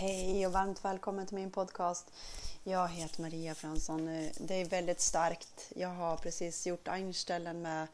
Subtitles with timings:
[0.00, 2.12] Hej och varmt välkommen till min podcast.
[2.64, 4.06] Jag heter Maria Fransson.
[4.40, 5.72] Det är väldigt starkt.
[5.76, 7.86] Jag har precis gjort Einstellen med,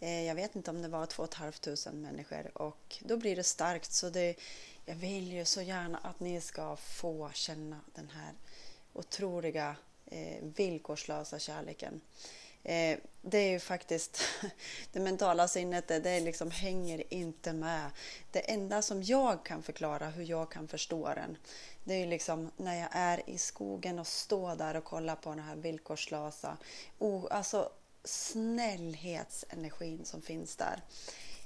[0.00, 3.92] eh, jag vet inte om det var 2 500 människor och då blir det starkt.
[3.92, 4.34] Så det,
[4.86, 8.34] jag vill ju så gärna att ni ska få känna den här
[8.92, 12.00] otroliga eh, villkorslösa kärleken.
[12.64, 14.20] Eh, det är ju faktiskt
[14.92, 17.90] det mentala sinnet, det, det liksom hänger inte med.
[18.30, 21.36] Det enda som jag kan förklara hur jag kan förstå den,
[21.84, 25.30] det är ju liksom när jag är i skogen och står där och kollar på
[25.30, 26.56] den här villkorslösa,
[26.98, 27.72] oh, alltså
[28.04, 30.82] snällhetsenergin som finns där.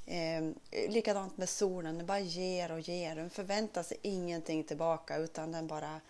[0.06, 0.44] Eh,
[0.88, 3.16] likadant med solen, den bara ger och ger.
[3.16, 6.00] Den förväntar sig ingenting tillbaka utan den bara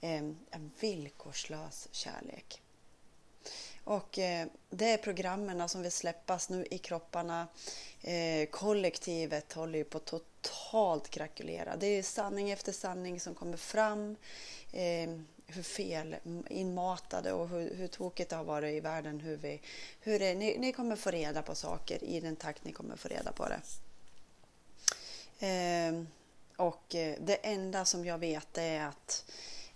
[0.00, 2.62] eh, en villkorslös kärlek.
[3.88, 7.48] Och eh, det är programmen som vill släppas nu i kropparna.
[8.02, 11.76] Eh, kollektivet håller ju på totalt krackelera.
[11.76, 14.16] Det är sanning efter sanning som kommer fram.
[14.72, 15.10] Eh,
[15.46, 16.16] hur fel
[16.50, 19.20] inmatade och hur, hur tokigt det har varit i världen.
[19.20, 19.60] Hur vi,
[20.00, 23.08] hur det, ni, ni kommer få reda på saker i den takt ni kommer få
[23.08, 23.60] reda på det.
[25.46, 26.02] Eh,
[26.56, 26.84] och
[27.20, 29.24] det enda som jag vet är att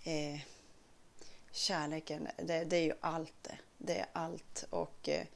[0.05, 0.41] eh,
[1.53, 3.58] kärleken, det, det, är ju allt det.
[3.84, 4.64] Det är allt.
[4.70, 5.27] Och eh,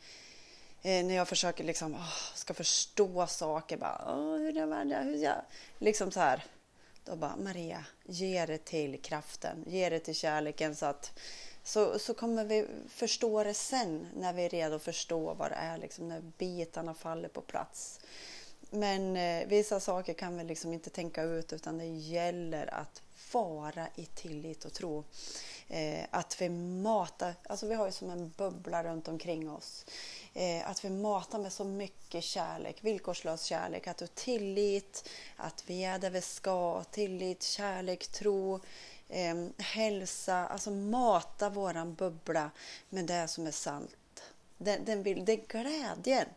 [0.82, 5.16] eh när jag försöker liksom, oh, ska förstå saker, bara, oh, hur är det, hur
[5.16, 5.42] jag,
[5.78, 6.44] liksom så här.
[7.04, 11.18] Då bara, Maria, ge det till kraften, ge det till kärleken så att
[11.62, 15.54] så, så kommer vi förstå det sen när vi är redo att förstå vad det
[15.54, 18.00] är, liksom, när bitarna faller på plats.
[18.70, 23.88] Men eh, vissa saker kan vi liksom inte tänka ut utan det gäller att vara
[23.94, 25.04] i tillit och tro.
[25.68, 29.86] Eh, att vi matar, alltså vi har ju som en bubbla runt omkring oss.
[30.34, 35.84] Eh, att vi matar med så mycket kärlek, villkorslös kärlek, att du tillit, att vi
[35.84, 38.60] är där vi ska, tillit, kärlek, tro,
[39.08, 42.50] eh, hälsa, alltså mata våran bubbla
[42.88, 44.22] med det som är sant.
[44.58, 46.28] Den, den vill, det är glädjen,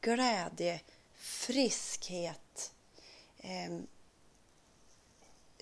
[0.00, 0.80] glädje,
[1.14, 2.72] friskhet,
[3.38, 3.78] eh,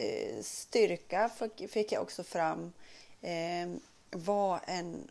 [0.00, 1.30] Eh, styrka
[1.68, 2.72] fick jag också fram.
[3.20, 3.68] Eh,
[4.10, 5.10] vad en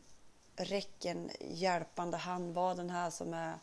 [0.56, 3.60] räcken hjälpande hand var den här som är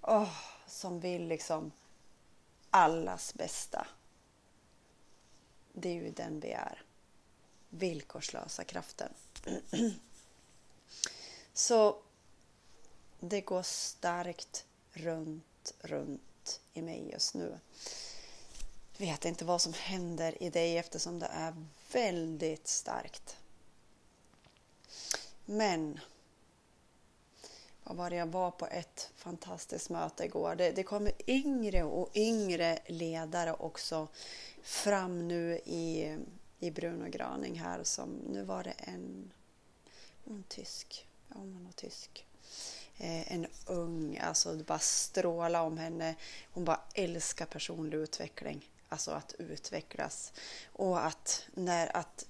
[0.00, 1.72] oh, som vill liksom
[2.70, 3.86] allas bästa.
[5.72, 6.82] Det är ju den vi är.
[7.68, 9.12] Villkorslösa kraften.
[11.52, 12.02] Så
[13.20, 17.58] det går starkt runt, runt i mig just nu
[18.96, 21.54] vet inte vad som händer i dig eftersom det är
[21.92, 23.36] väldigt starkt.
[25.44, 26.00] Men
[27.84, 30.54] vad var det jag var på ett fantastiskt möte igår.
[30.54, 34.08] Det, det kommer yngre och yngre ledare också
[34.62, 36.16] fram nu i,
[36.58, 39.32] i Bruno Graning här som nu var det en,
[40.24, 42.26] en tysk, ja hon var tysk.
[42.98, 46.14] Eh, en ung, alltså det bara stråla om henne.
[46.52, 50.32] Hon bara älskar personlig utveckling alltså att utvecklas
[50.72, 52.26] och att, när, att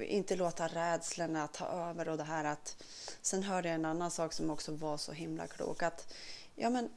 [0.00, 2.76] inte låta rädslorna ta över och det här att
[3.22, 6.14] sen hörde jag en annan sak som också var så himla klok att
[6.54, 6.90] ja men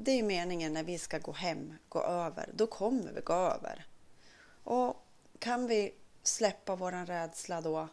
[0.00, 3.32] det är ju meningen när vi ska gå hem, gå över, då kommer vi gå
[3.32, 3.86] över.
[4.64, 5.06] Och
[5.38, 7.88] kan vi släppa våran rädsla då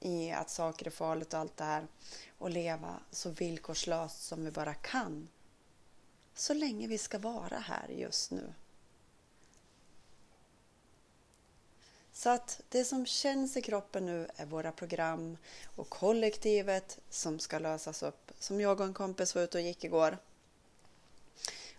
[0.00, 1.86] i att saker är farligt och allt det här
[2.38, 5.28] och leva så villkorslöst som vi bara kan
[6.34, 8.52] så länge vi ska vara här just nu.
[12.18, 15.36] Så att det som känns i kroppen nu är våra program
[15.76, 18.32] och kollektivet som ska lösas upp.
[18.38, 20.18] Som jag och en kompis var ute och gick igår.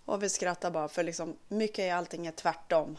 [0.05, 2.97] Och vi skrattar bara för liksom mycket i allting är tvärtom.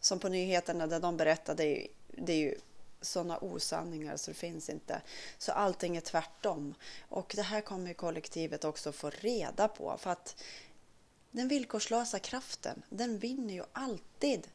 [0.00, 2.58] Som på nyheterna där de berättade, det är ju, det är ju
[3.00, 5.02] sådana osanningar så det finns inte.
[5.38, 6.74] Så allting är tvärtom.
[7.08, 10.42] Och det här kommer kollektivet också få reda på för att
[11.30, 14.48] den villkorslösa kraften, den vinner ju alltid.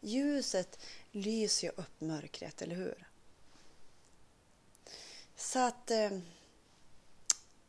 [0.00, 0.78] Ljuset
[1.10, 3.08] lyser ju upp mörkret, eller hur?
[5.36, 6.10] Så att eh,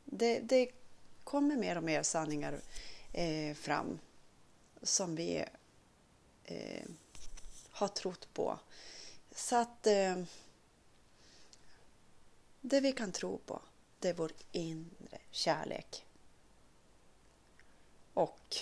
[0.05, 0.71] det, det,
[1.23, 2.61] kommer mer och mer sanningar
[3.13, 3.99] eh, fram
[4.81, 5.45] som vi
[6.43, 6.85] eh,
[7.69, 8.59] har trott på.
[9.31, 10.23] Så att eh,
[12.61, 13.61] det vi kan tro på,
[13.99, 16.05] det är vår inre kärlek.
[18.13, 18.55] Och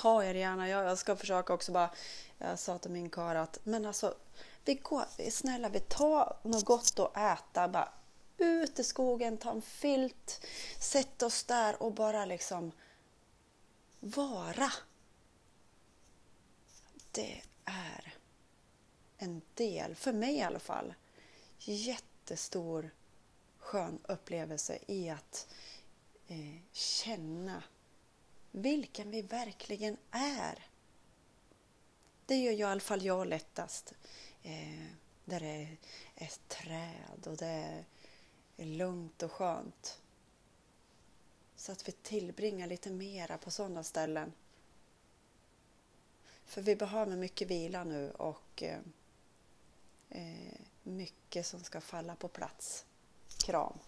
[0.00, 1.90] ta er gärna, jag ska försöka också bara
[2.38, 4.14] jag sa till min karl att men alltså,
[4.64, 7.68] vi går, snälla vi tar något gott att äta.
[7.68, 7.92] Bara
[8.38, 10.46] ut i skogen, ta en filt,
[10.80, 12.72] sätt oss där och bara liksom
[14.00, 14.72] vara.
[17.10, 18.14] Det är
[19.18, 20.94] en del, för mig i alla fall,
[21.58, 22.90] jättestor
[23.58, 25.48] skön upplevelse i att
[26.28, 27.62] eh, känna
[28.50, 30.66] vilken vi verkligen är.
[32.26, 33.94] Det gör ju i alla fall jag lättast.
[34.42, 34.86] Eh,
[35.24, 35.76] där det är
[36.14, 37.84] ett träd och det
[38.56, 40.00] är lugnt och skönt.
[41.56, 44.32] Så att vi tillbringar lite mera på sådana ställen.
[46.44, 48.78] För vi behöver mycket vila nu och eh,
[50.10, 52.84] eh mycket som ska falla på plats.
[53.38, 53.78] Kram!